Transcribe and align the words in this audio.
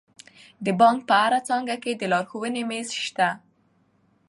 د 0.65 0.67
بانک 0.79 0.99
په 1.09 1.13
هره 1.21 1.39
څانګه 1.47 1.75
کې 1.83 1.91
د 1.95 2.03
لارښوونې 2.11 2.61
میز 2.69 2.87
شته. 3.05 3.29